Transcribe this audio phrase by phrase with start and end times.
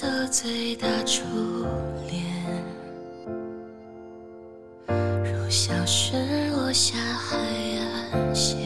[0.00, 1.24] 色最大初
[2.08, 2.22] 恋，
[4.86, 6.16] 如小雪
[6.52, 7.36] 落下海
[8.12, 8.56] 岸线，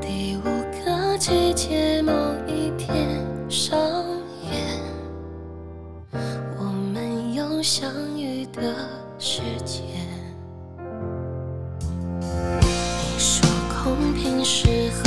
[0.00, 0.42] 第五
[0.84, 2.12] 个季节某
[2.48, 3.78] 一天上
[4.50, 4.82] 演，
[6.58, 8.60] 我们有相遇的
[9.20, 9.84] 时间。
[12.60, 13.48] 你说
[13.84, 15.05] 空瓶适合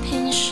[0.00, 0.47] 平时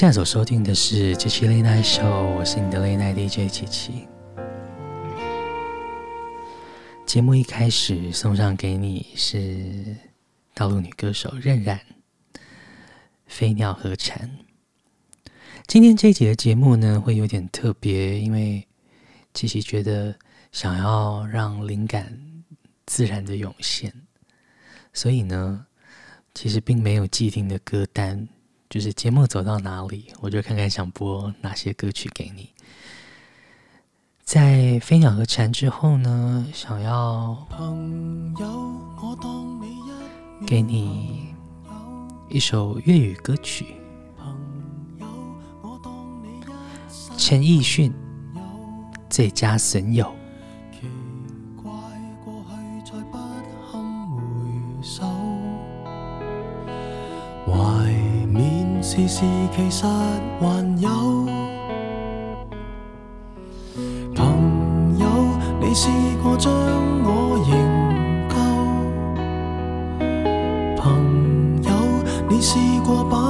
[0.00, 2.04] 现在所收听的是《七七 Late Night Show》，
[2.34, 4.08] 我是你的 Late Night DJ 七七。
[7.04, 9.94] 节目一开始送上给你是
[10.54, 11.78] 大陆女歌手任然，
[13.26, 14.26] 《飞鸟和蝉》。
[15.66, 18.66] 今天这一集的节目呢，会有点特别，因为
[19.34, 20.16] 七七觉得
[20.50, 22.42] 想要让灵感
[22.86, 23.92] 自然的涌现，
[24.94, 25.66] 所以呢，
[26.34, 28.26] 其实并没有既定的歌单。
[28.70, 32.50] 就是节目走到哪里，我就看看想播哪些歌曲给你。
[34.22, 37.36] 在《飞鸟和蝉》之后呢，想要
[40.46, 41.34] 给你
[42.28, 43.66] 一首粤语歌曲。
[47.18, 47.92] 陈奕迅
[49.10, 50.04] 《最佳损友》。
[58.90, 59.22] 事事
[59.54, 60.90] 其实还有。
[64.16, 65.06] 朋友，
[65.60, 65.88] 你试
[66.20, 66.52] 过将
[67.04, 67.54] 我营
[68.28, 68.34] 救，
[70.76, 71.70] 朋友，
[72.28, 73.29] 你试过把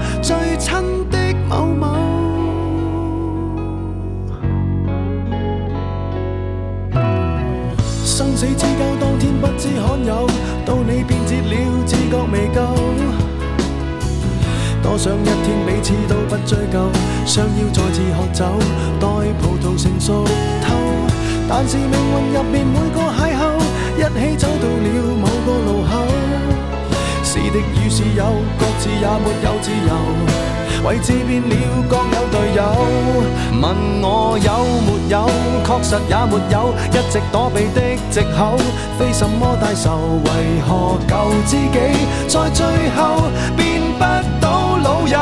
[9.61, 10.25] 之罕有，
[10.65, 12.61] 到你变节了，自觉未够。
[14.81, 16.89] 多想一天彼此都不追究，
[17.27, 18.43] 相邀再次喝酒，
[18.99, 19.07] 待
[19.39, 20.25] 葡萄成熟
[20.63, 20.73] 透。
[21.47, 23.61] 但是命运入面每个邂逅。
[23.97, 25.91] 一起走到了某个路口，
[27.31, 28.25] 是敌与是友，
[28.59, 29.95] 各自也没有自由，
[30.83, 31.55] 位置变了，
[31.87, 32.61] 各有队友。
[33.61, 33.63] 问
[34.01, 34.51] 我有
[34.83, 35.25] 没有，
[35.63, 37.79] 确实也没有，一直躲避的
[38.09, 38.57] 借口，
[38.99, 41.15] 非什么大仇，为何旧
[41.47, 41.79] 知己
[42.27, 42.65] 在最
[42.97, 43.23] 后
[43.55, 44.03] 变不
[44.41, 45.17] 到老友？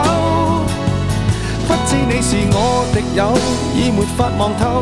[1.67, 3.37] 不知你是我敌友，
[3.75, 4.81] 已没法望透，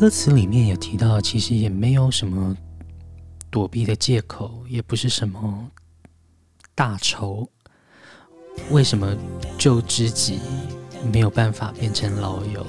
[0.00, 2.56] 歌词里面有提到，其实也没有什么
[3.50, 5.70] 躲避的借口，也不是什么
[6.74, 7.46] 大仇。
[8.70, 9.14] 为什么
[9.58, 10.38] 旧知己
[11.12, 12.66] 没有办法变成老友？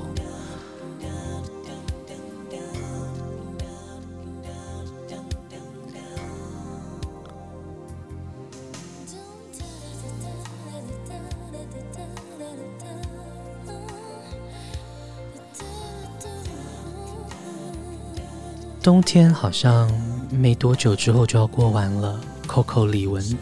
[18.83, 19.87] 冬天好像
[20.31, 23.35] 没多久之后就要过完了，Coco 李玟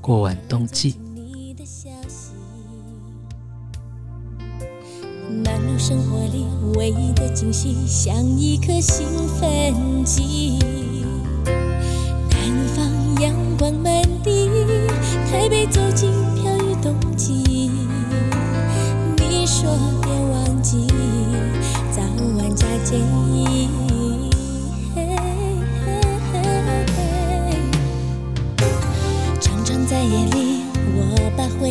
[0.00, 0.96] 过完冬季。
[5.44, 6.44] 漫入生活里
[6.76, 9.06] 唯一的惊喜，像一颗兴
[9.38, 10.58] 奋剂。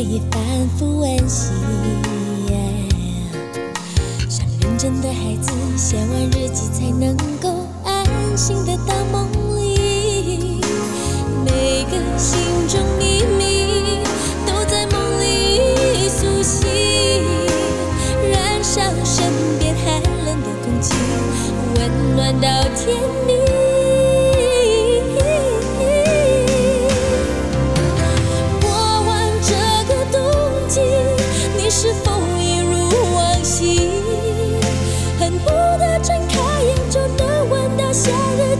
[0.02, 0.40] 可以反
[0.78, 1.59] 复温习。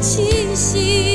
[0.01, 1.10] 气息？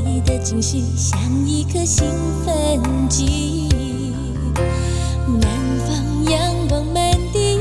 [0.00, 2.06] 美的惊喜像一颗兴
[2.44, 3.68] 奋剂，
[5.26, 5.50] 南
[5.86, 7.58] 方阳光满地，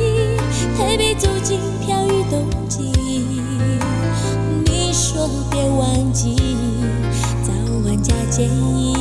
[0.77, 2.91] 台北走进飘雨冬季。
[4.65, 6.35] 你说别忘记，
[7.43, 7.51] 早
[7.85, 9.00] 晚加件衣。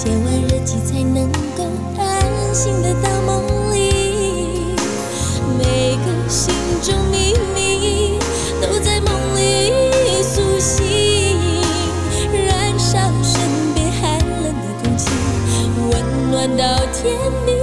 [0.00, 1.64] 写完日记才能够
[1.98, 4.76] 安心的到梦里。
[5.58, 8.16] 每个心中秘密
[8.62, 9.72] 都在梦里
[10.22, 11.36] 苏醒，
[12.46, 13.42] 燃烧身
[13.74, 15.10] 边寒冷的空气，
[15.90, 16.00] 温
[16.30, 16.62] 暖到
[16.92, 17.58] 天明。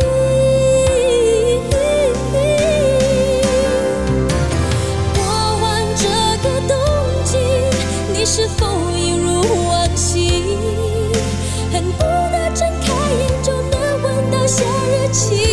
[5.16, 5.24] 过
[5.62, 5.64] 完
[5.96, 6.04] 这
[6.44, 6.76] 个冬
[7.24, 7.38] 季，
[8.14, 8.68] 你是否
[15.16, 15.45] 情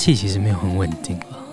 [0.00, 1.44] 气其实没有很稳定了，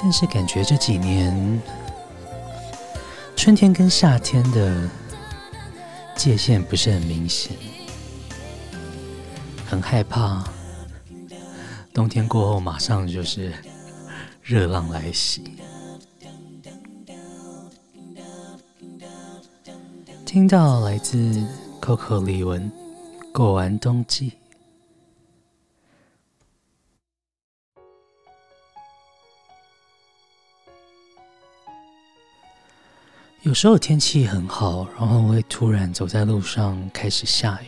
[0.00, 1.60] 但是感觉这几年
[3.34, 4.88] 春天跟夏天的
[6.14, 7.56] 界限不是很明显，
[9.68, 10.44] 很害怕
[11.92, 13.52] 冬天过后马上就是
[14.44, 15.42] 热浪来袭。
[20.32, 21.46] 听到来自
[21.78, 22.58] Coco 李玟
[23.34, 24.30] 《过完冬季》，
[33.42, 37.66] 有时候天气很好，然后会突然走在路上开始下雨。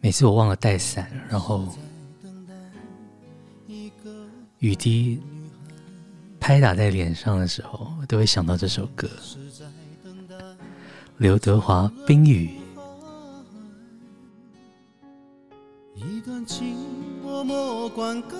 [0.00, 1.68] 每次我忘了带伞，然后
[4.60, 5.20] 雨滴。
[6.40, 9.08] 拍打在脸上的时候，我都会想到这首歌。
[11.18, 12.50] 刘德华《冰雨》。
[15.94, 16.74] 一段情
[17.22, 18.34] 默默灌溉，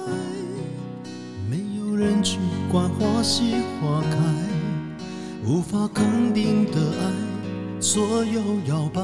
[1.49, 2.38] 没有人去
[2.73, 3.42] 管花谢
[3.80, 4.16] 花开，
[5.47, 7.12] 无法肯定的爱
[7.78, 9.02] 左右摇摆，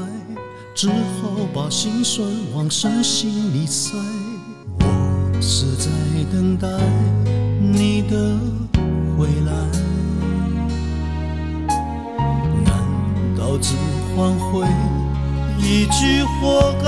[0.74, 3.94] 只好把心酸往深心里塞。
[4.80, 5.90] 我是在
[6.32, 6.66] 等待
[7.60, 8.75] 你的。
[9.16, 9.52] 回来，
[12.64, 12.70] 难
[13.34, 13.74] 道只
[14.14, 14.66] 换回
[15.58, 16.86] 一句活该？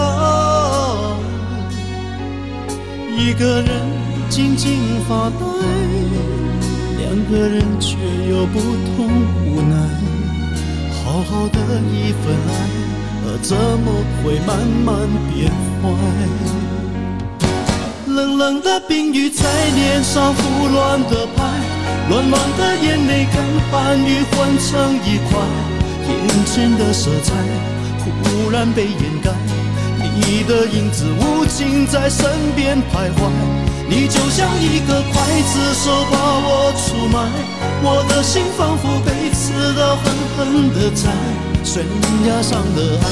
[3.16, 3.70] 一个人
[4.28, 5.46] 静静发呆，
[6.98, 7.96] 两个人却
[8.30, 9.08] 有不同
[9.46, 9.74] 无奈。
[11.02, 11.58] 好好的
[11.90, 12.52] 一份爱，
[13.40, 13.90] 怎么
[14.22, 14.48] 会慢
[14.84, 15.50] 慢变
[15.82, 15.86] 坏？
[18.06, 21.42] 冷冷的冰雨在脸上胡乱的拍，
[22.08, 23.36] 暖暖的眼泪跟
[23.70, 25.38] 寒雨混成一块，
[26.08, 27.34] 眼前的色彩
[28.06, 29.30] 忽然被掩盖，
[30.16, 32.24] 你的影子无情在身
[32.56, 33.30] 边徘徊，
[33.90, 37.28] 你就像一个刽子手把我出卖，
[37.82, 40.04] 我的心仿佛被刺刀狠
[40.34, 41.10] 狠的宰，
[41.62, 41.84] 悬
[42.26, 43.06] 崖上的爱，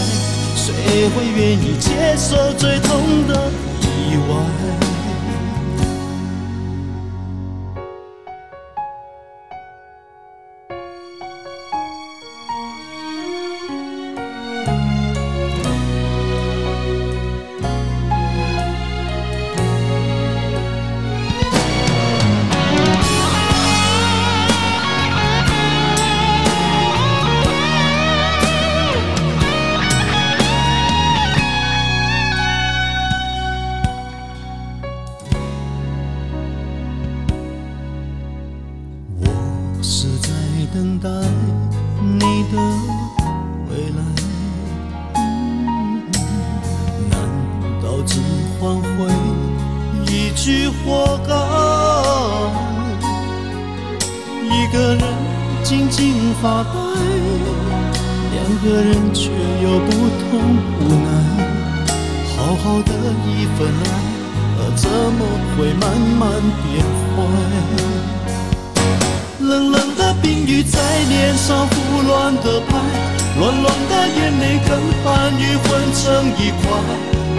[0.56, 0.72] 谁
[1.10, 3.50] 会愿意接受最痛的
[3.82, 4.85] 意外？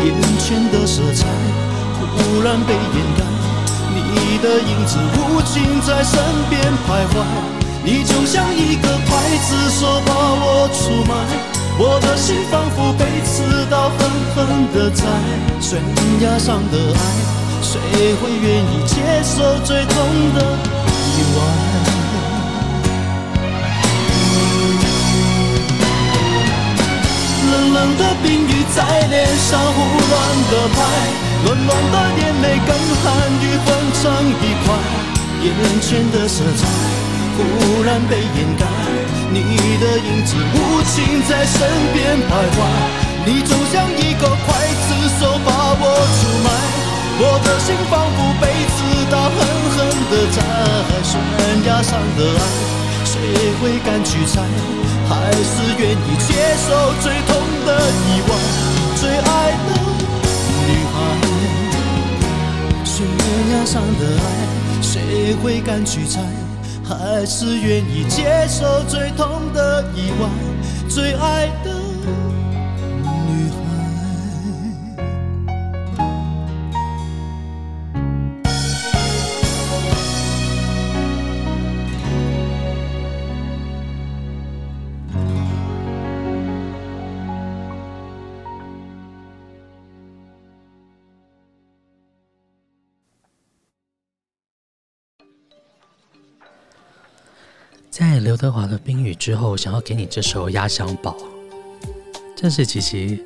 [0.03, 1.25] 眼前的色彩
[1.97, 3.23] 忽然被掩盖，
[3.95, 6.19] 你的影子无情在身
[6.49, 7.15] 边徘徊。
[7.83, 11.13] 你就像一个刽子手，把我出卖。
[11.79, 13.99] 我的心仿佛被刺刀狠
[14.35, 15.05] 狠地宰。
[15.61, 15.79] 悬
[16.21, 16.99] 崖上的爱，
[17.61, 17.79] 谁
[18.15, 19.95] 会愿意接受最痛
[20.35, 20.41] 的
[20.83, 21.66] 意外？
[27.77, 30.13] 冷的冰雨在脸上胡乱
[30.49, 30.77] 的拍，
[31.45, 33.05] 暖暖的眼泪跟寒
[33.39, 33.67] 雨混
[34.01, 34.01] 成
[34.41, 34.73] 一块，
[35.43, 35.47] 眼
[35.79, 36.65] 前的色彩
[37.37, 38.65] 忽然被掩盖，
[39.31, 39.37] 你
[39.77, 42.59] 的影子无情在身边徘徊，
[43.27, 44.49] 你就像一个刽
[44.85, 44.87] 子
[45.19, 45.83] 手把我
[46.17, 46.49] 出卖，
[47.21, 48.77] 我的心仿佛被刺
[49.11, 49.37] 刀狠
[49.75, 49.77] 狠
[50.09, 50.41] 的扎，
[51.03, 51.13] 悬
[51.63, 52.76] 崖上的爱。
[53.09, 53.21] 谁
[53.61, 54.43] 会敢去猜
[55.07, 56.67] 还是愿意接受
[57.01, 57.31] 最痛
[57.65, 57.69] 的
[58.03, 58.29] 意外
[58.97, 59.31] 最爱
[59.65, 59.69] 的
[60.67, 60.95] 女孩
[62.83, 62.95] 悬
[63.53, 64.27] 崖上的爱
[64.81, 66.19] 谁会敢去猜？
[66.83, 70.27] 还是愿意接受最痛的意外
[70.89, 71.76] 最爱的
[98.19, 101.11] 刘德华的《冰雨》之后，想要给你这首《压箱宝》，
[102.35, 103.23] 这是琪琪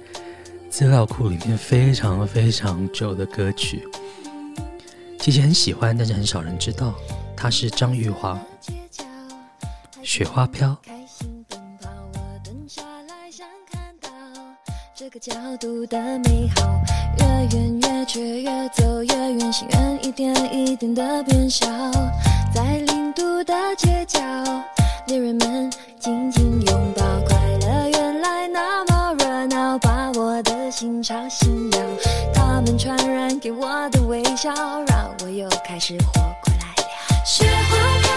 [0.69, 3.87] 资料库里面非常非常久的歌曲，
[5.19, 6.93] 琪琪很喜欢，但是很少人知道，
[7.35, 8.39] 它是张玉华
[10.03, 10.69] 《雪花飘》。
[14.95, 16.79] 这个角度的美好，
[17.17, 21.67] 越远越却越走越远，心愿一点一点的变小，
[22.53, 24.19] 在零度的街角，
[25.11, 25.69] 恋人们
[25.99, 31.77] 紧紧拥抱，快乐原来那么热闹，把我的心吵醒了，
[32.33, 34.53] 他们传染给我的微笑，
[34.87, 37.25] 让我又开始活过来了。
[37.25, 38.07] 雪花飘，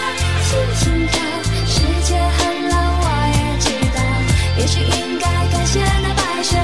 [0.46, 1.18] 轻轻飘，
[1.66, 3.98] 世界很冷，我也知道，
[4.60, 6.42] 也许应该感谢那白。
[6.44, 6.56] 雪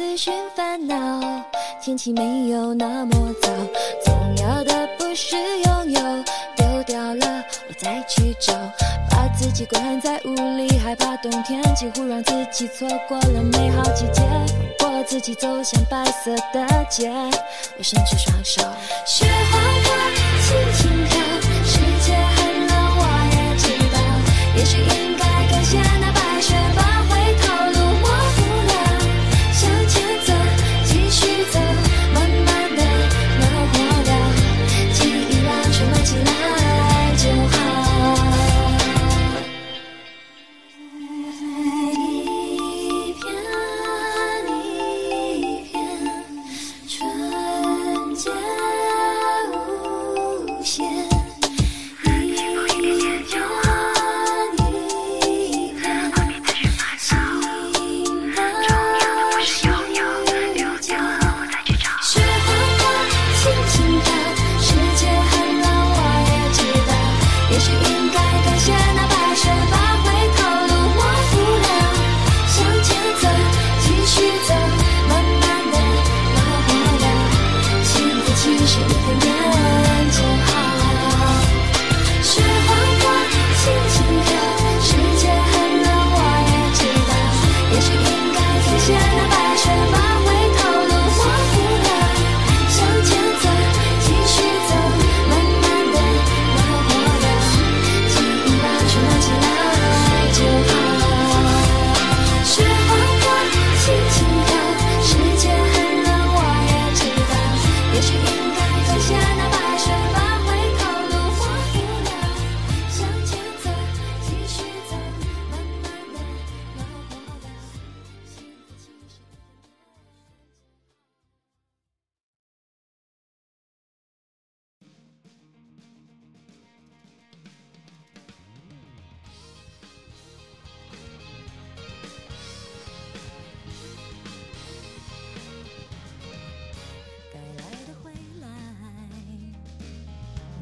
[0.00, 0.96] 自寻烦恼，
[1.78, 3.48] 天气没有那么糟，
[4.02, 6.00] 重要的不是拥有，
[6.56, 8.54] 丢掉了我再去找。
[9.10, 14.22] 把自己关在屋里，害怕冬天，几乎让自己错过了美好季节。
[14.82, 17.12] 我自己走向白色的街，
[17.76, 18.62] 我伸出双手，
[19.04, 20.10] 雪花花
[20.40, 21.20] 轻轻飘，
[21.62, 23.02] 世界很冷我
[23.36, 25.09] 也知道，也许。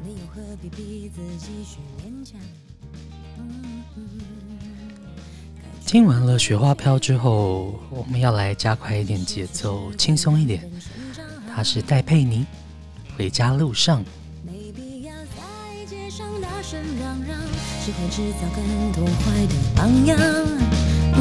[0.09, 2.39] 又何必逼自己去勉强？
[5.85, 10.67] 听完了《雪花飘》之后，我们要来加快一点节奏，轻松一点。
[11.53, 12.45] 他是戴佩妮，
[13.17, 14.01] 《回家路上》。
[14.43, 17.39] 没必要在街上大声嚷嚷，
[17.85, 20.17] 只会制造更多坏的榜样。
[21.15, 21.19] 嗯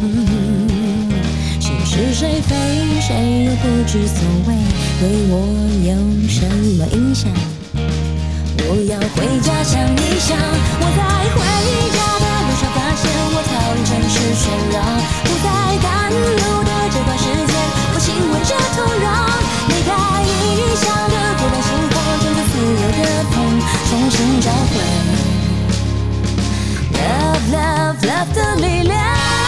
[0.00, 1.10] 嗯，
[1.60, 2.54] 谁是谁非，
[3.00, 4.54] 谁又不知所谓，
[5.00, 5.32] 对我
[5.86, 5.90] 有
[6.28, 6.46] 什
[6.76, 7.32] 么影响？
[8.70, 11.00] 我要回家想一想，我在
[11.32, 11.40] 回
[11.88, 14.76] 家的路上发现我逃离城市喧嚷，
[15.24, 15.48] 不再
[15.80, 16.20] 赶路
[16.64, 17.56] 的这段时间，
[17.94, 19.08] 我亲吻着土壤，
[19.72, 23.36] 离开异乡的孤单心慌，乘着自由的风，
[23.88, 24.76] 重新找回
[26.92, 29.47] love love love 的力量。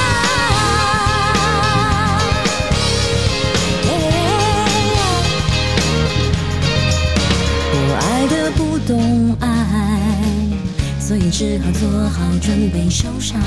[11.41, 13.41] 只好做好准备受伤。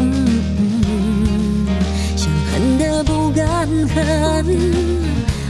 [0.00, 1.66] 嗯嗯，
[2.14, 4.44] 想恨的不敢恨，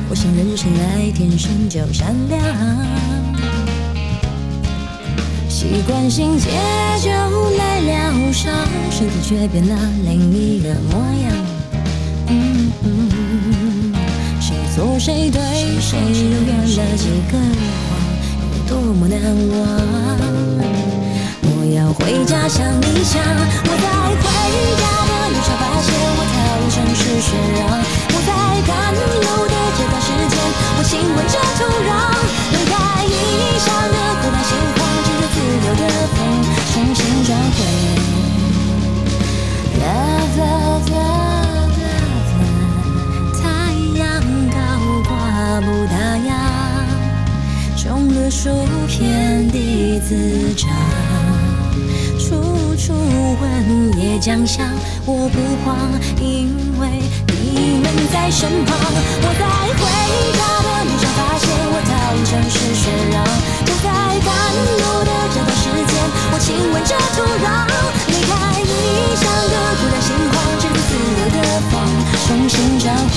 [0.08, 2.40] 我想人生来天生就善良。
[5.48, 6.50] 习惯性解
[7.02, 8.54] 救来疗伤，
[8.88, 11.32] 身体却变了另一个模样。
[12.28, 13.92] 嗯嗯，
[14.40, 15.40] 谁错谁对，
[15.80, 17.36] 谁又圆了几个？
[18.68, 20.49] 多么难忘！
[21.74, 24.24] 要回家想一想，我在回
[24.80, 27.60] 家的路上发现我逃离城市喧嚷，
[54.20, 54.68] 奖项。
[55.06, 55.76] 我不慌，
[56.20, 58.76] 因为你们在身旁。
[58.76, 59.44] 我在
[59.80, 59.82] 回
[60.36, 63.24] 家的路上发现，我逃离城市喧嚷，
[63.64, 63.88] 不该
[64.20, 64.28] 赶
[64.76, 65.96] 路的这段时间，
[66.32, 67.64] 我亲吻着土壤，
[68.12, 71.38] 离开异乡的孤单心慌，乘着自由的
[71.70, 71.80] 风，
[72.28, 72.92] 重新找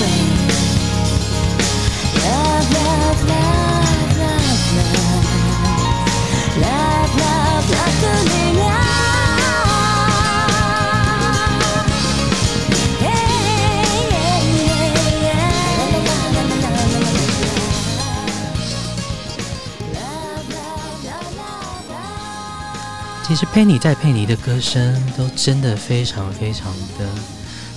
[23.34, 27.10] 其实佩妮戴佩妮的歌声都真的非常非常的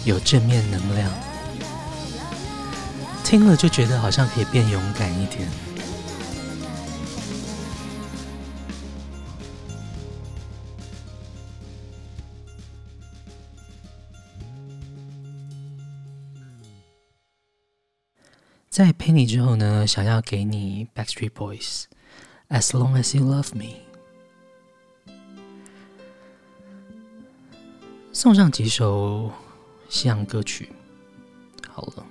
[0.05, 1.11] 有正面能量，
[3.23, 5.49] 听了就觉得好像可以变勇敢一点。
[18.69, 23.86] 在佩妮之后呢，想要给你 Backstreet Boys，As Long As You Love Me。
[28.19, 29.29] 送上几首
[29.89, 30.67] 西洋歌曲，
[31.69, 32.03] 好了。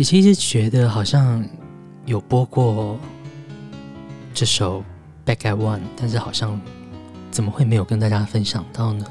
[0.00, 1.46] 琪琪一直觉得好像
[2.06, 2.98] 有播过
[4.32, 4.82] 这首
[5.30, 6.58] 《Back at One》，但是好像
[7.30, 9.04] 怎么会没有跟大家分享到呢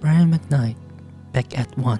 [0.00, 0.74] ？Brian McKnight，
[1.32, 1.98] 《Back at One》。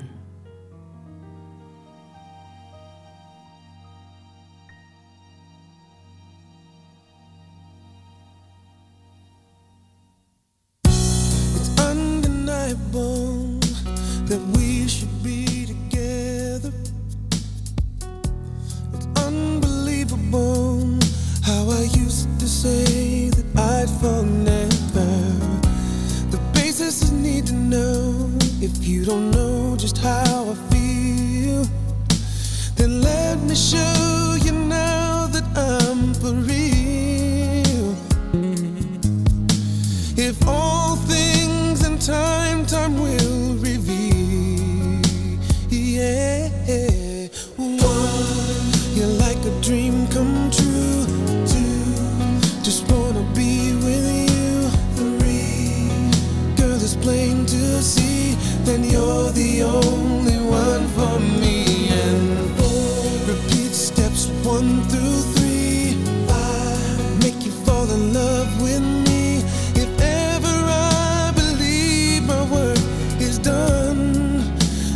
[57.18, 61.88] to see, then you're the only one for me.
[61.90, 65.94] And four, repeat steps one through three,
[66.28, 69.38] five, make you fall in love with me.
[69.74, 72.78] If ever I believe my work
[73.20, 74.44] is done,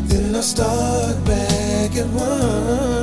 [0.07, 3.02] then I'll start back at one.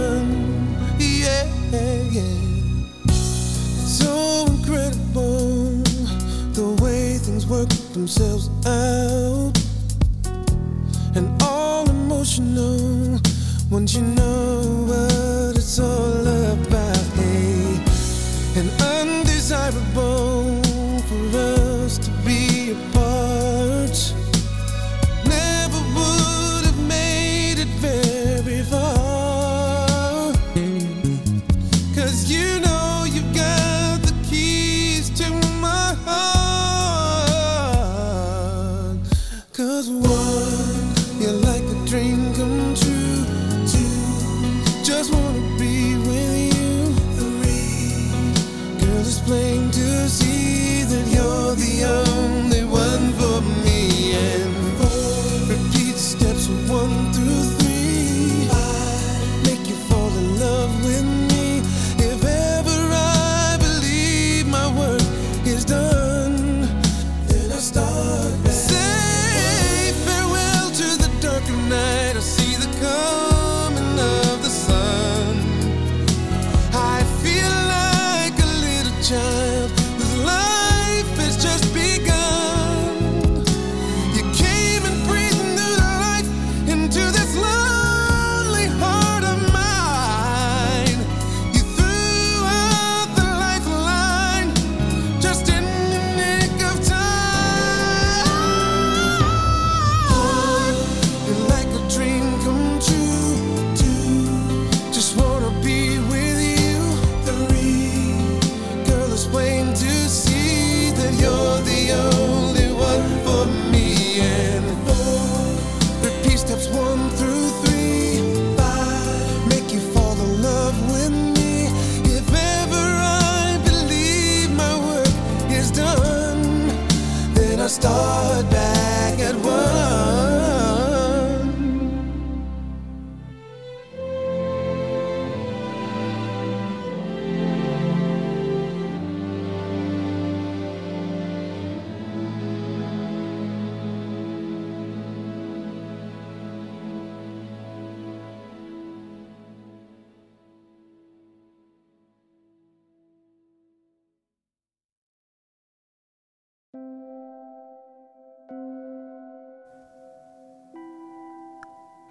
[8.00, 9.52] themselves out
[11.18, 13.20] and all emotional
[13.70, 17.06] once you know what it's all about.
[17.18, 17.78] Hey,
[18.80, 20.19] undesirable.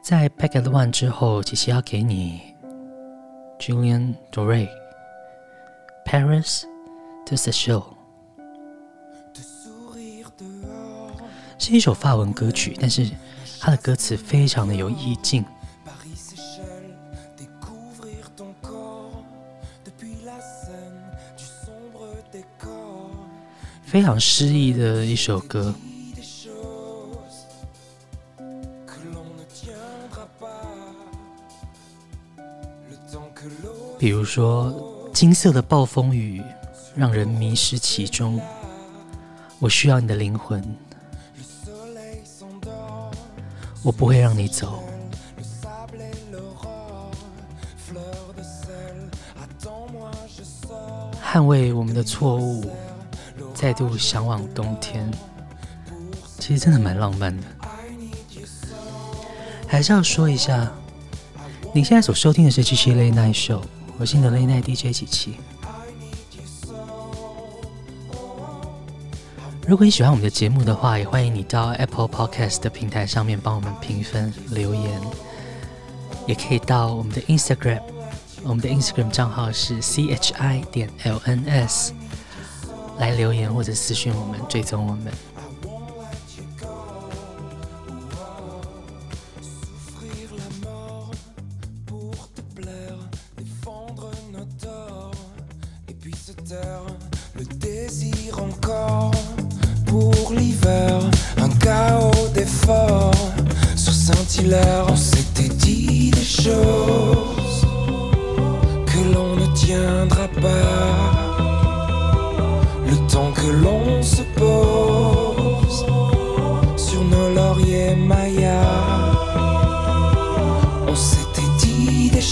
[0.08, 2.40] 在《Back at One》之后，琪琪要给你
[3.58, 4.66] Julien Doré
[6.06, 6.62] 《Paris
[7.26, 7.82] to the Show》，
[11.58, 13.06] 是一首法文歌曲，但是
[13.60, 15.44] 它的歌词非常的有意境，
[23.82, 25.74] 非常诗意的一首歌。
[33.98, 34.72] 比如说，
[35.12, 36.40] 金色的暴风雨
[36.94, 38.40] 让人迷失其中，
[39.58, 40.62] 我需要你的灵魂，
[43.82, 44.84] 我不会让你走。
[51.20, 52.64] 捍卫我们的错误，
[53.52, 55.10] 再度向往冬天，
[56.38, 57.42] 其实真的蛮浪漫的。
[59.66, 60.72] 还是要说一下，
[61.74, 63.60] 你现在所收听的是七七 Late Night Show，
[64.00, 65.34] 我是你的 Late Night DJ 七七。
[69.66, 75.00] 如果你喜欢我们的节目的话，也欢迎你到 Apple Podcast 的平台上面帮我们评分留言，
[76.28, 77.82] 也可以到我们的 Instagram，
[78.44, 81.92] 我们的 Instagram 账号是 C H I 点 L N S
[82.98, 85.12] 来留言或者私讯我们，追踪我们。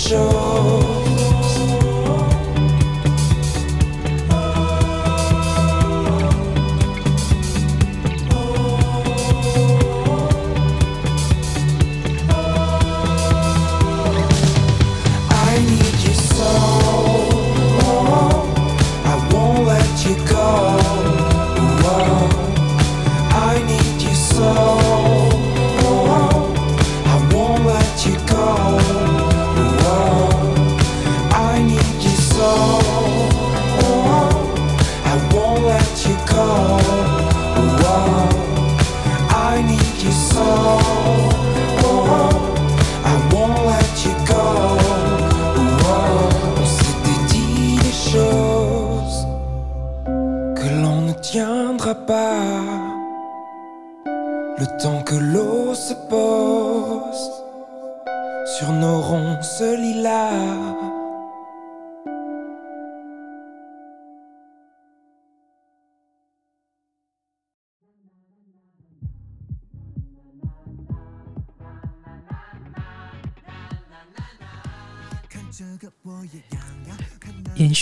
[0.06, 0.45] show.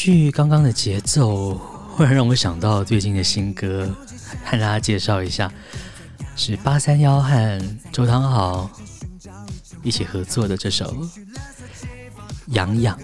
[0.04, 1.54] 续刚刚的节奏，
[1.96, 3.88] 忽然让我想到最近的新歌，
[4.44, 5.50] 和大家介绍一下，
[6.36, 7.58] 是八三夭和
[7.90, 8.68] 周汤豪
[9.82, 10.94] 一起合作的这首
[12.48, 12.94] 《痒痒》。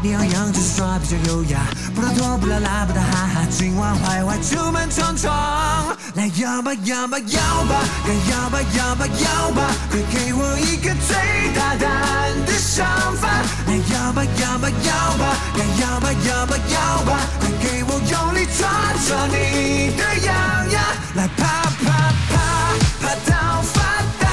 [0.00, 1.58] 你要样就是耍比较优雅，
[1.94, 11.14] 不拉拖不拉拉不打哈哈，今晚坏坏出门闯闯，来摇吧摇吧摇吧，该摇吧摇吧摇吧，快给我一个最
[11.54, 12.84] 大胆的想
[13.18, 13.28] 法，
[13.68, 18.68] 来摇吧摇吧摇吧，该摇吧摇吧摇吧，快给我用力抓
[19.06, 20.34] 抓你的痒
[20.72, 20.82] 痒，
[21.14, 21.46] 来啪
[21.84, 22.34] 啪啪
[23.00, 23.80] 啪到发
[24.18, 24.26] 大，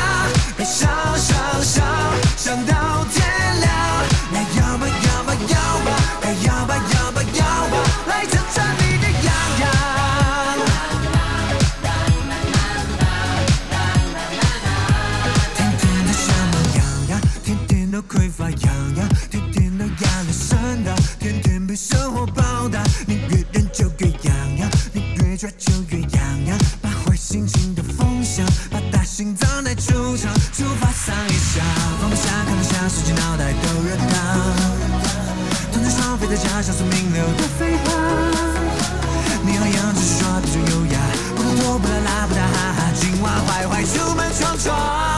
[0.57, 1.85] 别想想想
[2.35, 2.94] 想到
[36.65, 37.93] 像是名流的飞花，
[39.45, 40.99] 你好，样子说的就优雅。
[41.35, 42.91] 不如我吧，拉布拉哈哈。
[42.95, 45.14] 今晚坏坏出门闯闯。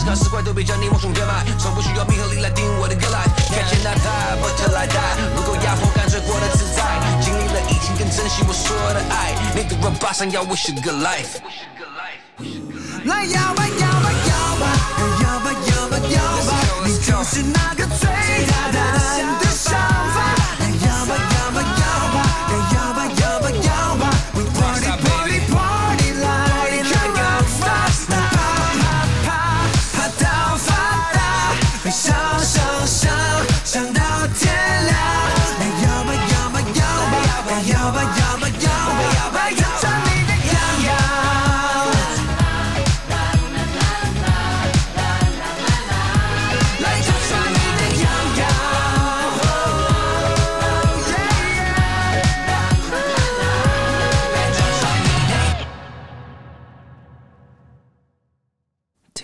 [0.00, 4.48] 十大十怪都被将你我情掩埋从不需要名和利来定义我的 galaxy im captain am paul
[5.36, 6.80] 如果压迫干脆活得自在
[7.20, 14.64] 经历了疫情更珍惜我所有的爱你的 rap 想 boys go wish good life，wish good life wish 来摇吧摇摆摇摆
[15.20, 16.16] 摇摆摇摆摇
[16.48, 16.50] 摆
[16.88, 18.08] 你就是那个最
[18.48, 19.49] 大胆的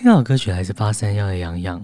[0.07, 1.81] 这首歌曲来自八三夭的《洋洋》。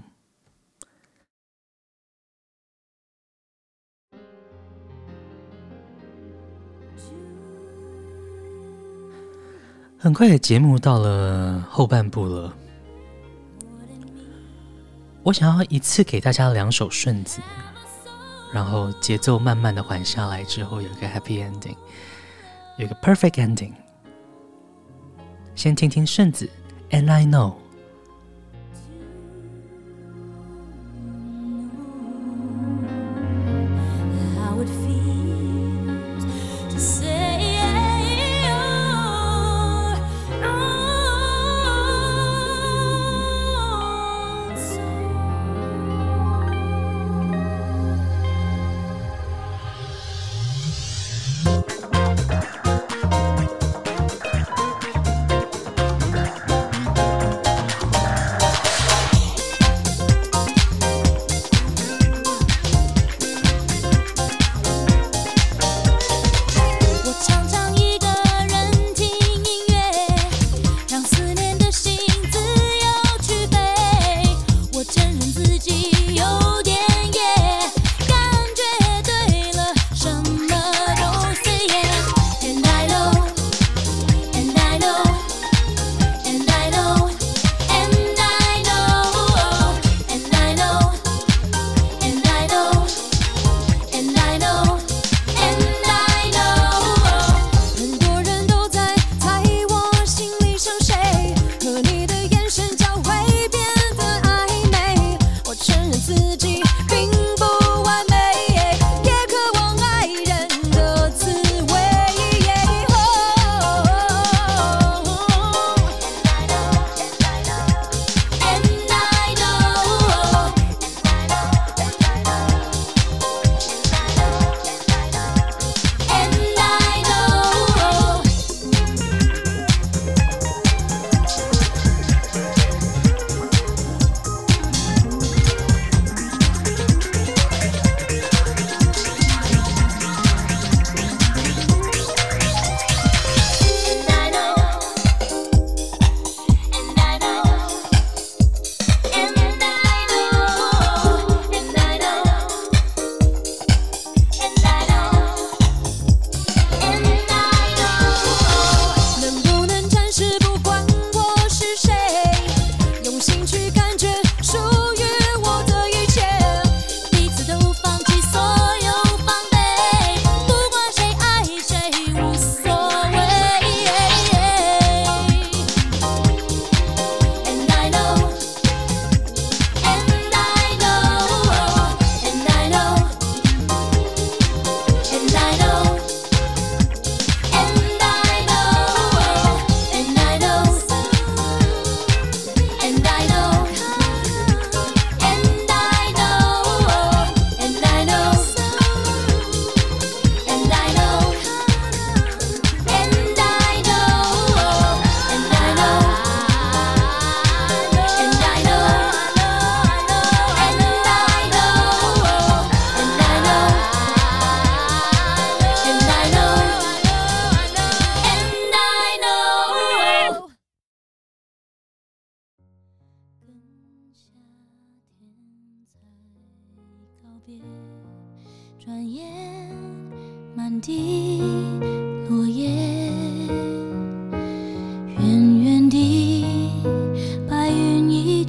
[9.97, 12.55] 很快的节目到了后半部了，
[15.23, 17.41] 我想要一次给大家两首顺子，
[18.53, 21.75] 然后节奏慢慢的缓下来之后，有一个 happy ending，
[22.77, 23.73] 有一个 perfect ending。
[25.55, 26.49] 先听听顺子
[26.89, 27.62] ，And I Know。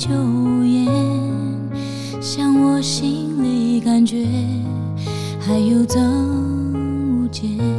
[0.07, 0.87] 秋无言
[2.21, 4.27] 像我心里感觉
[5.41, 7.74] 还有增无减。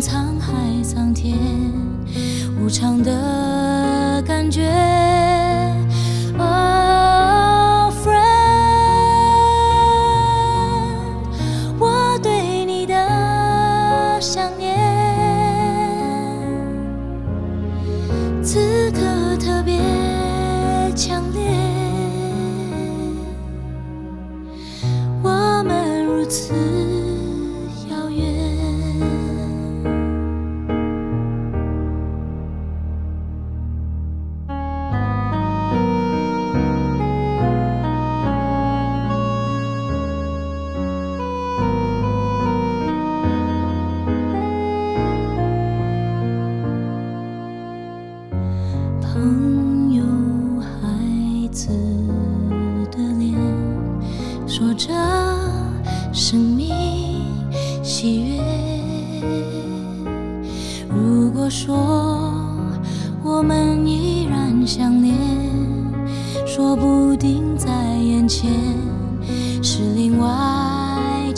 [0.00, 1.36] 沧海桑田
[2.60, 3.37] 无常的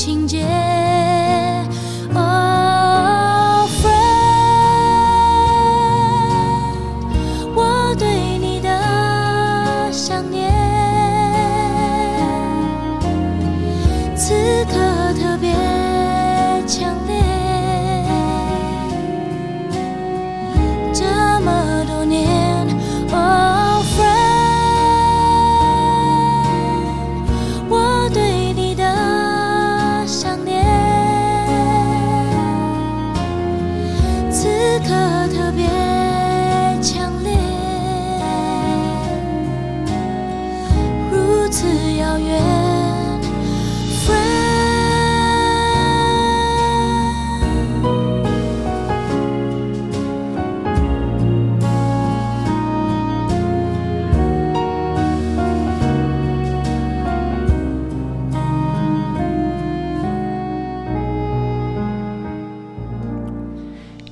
[0.01, 0.40] 情节。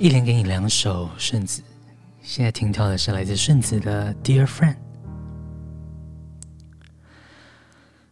[0.08, 1.62] 一连给你两首顺子，
[2.22, 4.74] 现在听到的是来自顺子的《Dear Friend》。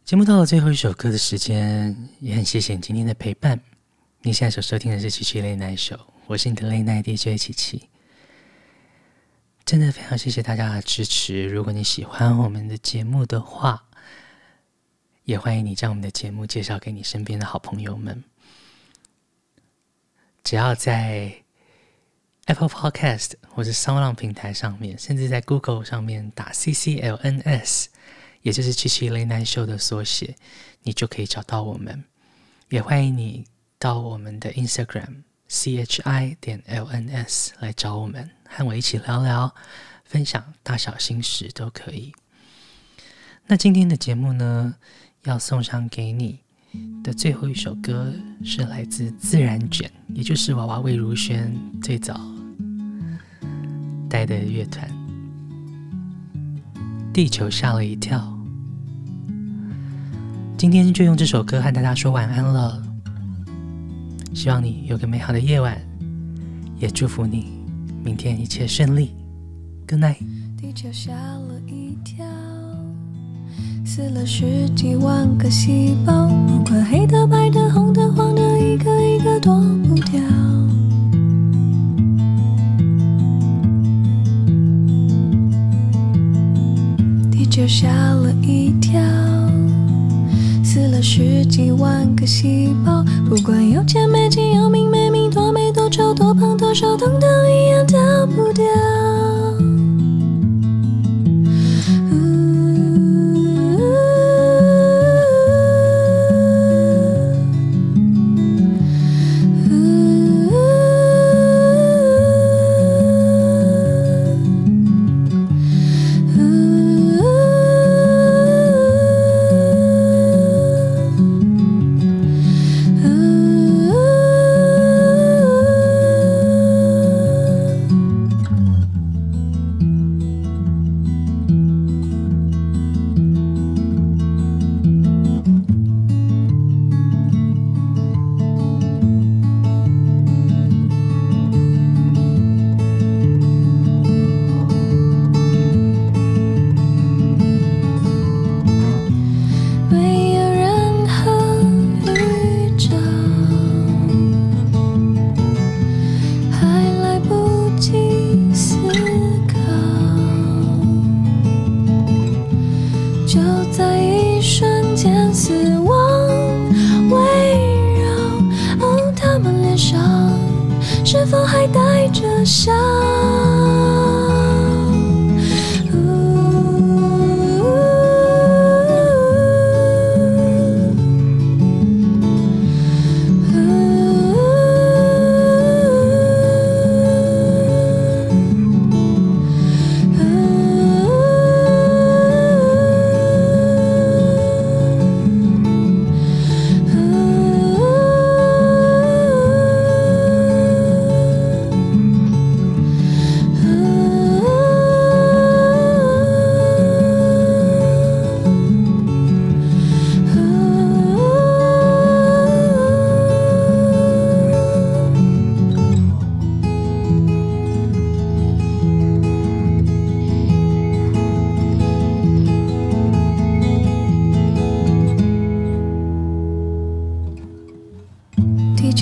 [0.05, 3.59] 节目到了最后一首歌的时间，也很谢谢你今天的陪伴。
[4.21, 7.89] 你现在所收听的是七七 Late Night Show，我是你的 Late Night DJ 七七。
[9.65, 11.49] 真的非常谢谢大家的支持。
[11.49, 13.83] 如果你喜欢我们的节目的话，
[15.25, 18.23] 也欢迎你将我们的节目介绍给你身边的好朋友们。
[20.45, 21.35] 只要在
[22.47, 27.87] Apple Podcast 或者 Sound 平台上面，甚至在 Google 上面打 CCLNS，
[28.43, 30.37] 也就是七七 Late Night Show 的缩写，
[30.83, 32.05] 你就可以找到我们。
[32.69, 33.45] 也欢迎你
[33.79, 39.53] 到我们的 Instagram CHI 点 LNS 来找我们，和我一起聊聊，
[40.05, 42.13] 分享大小心事都可以。
[43.47, 44.77] 那今天的节目呢，
[45.25, 46.41] 要送上给你
[47.03, 48.13] 的最后一首歌
[48.45, 52.36] 是来自自然卷，也就是娃娃魏如萱最早。
[54.09, 54.89] 带的乐团，
[57.13, 58.33] 地球吓了一跳。
[60.57, 62.83] 今天就用这首歌和大家说晚安了。
[64.35, 65.79] 希望你有个美好的夜晚，
[66.79, 67.47] 也祝福你
[68.05, 69.15] 明天一切顺利。
[69.89, 70.19] Good night。
[70.57, 72.27] 地球吓了一跳，
[73.85, 79.55] 死了十几万个细胞，不管黑的、白的、红的、黄的，一个一个躲
[79.85, 80.21] 不掉。
[87.57, 89.01] 就吓了一跳，
[90.63, 98.67] 死了十几万个细胞，不管有钱没钱，有名没名，多美多丑，多胖多瘦，统统一样逃不掉。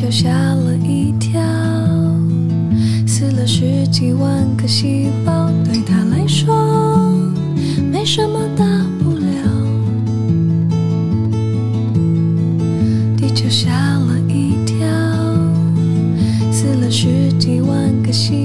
[0.05, 1.41] 就吓了一跳，
[3.07, 7.11] 死了十几万个细胞，对他来说
[7.91, 8.67] 没什么大
[9.03, 9.25] 不了。
[13.17, 14.87] 地球吓了一跳，
[16.53, 18.44] 死了十几万个细胞。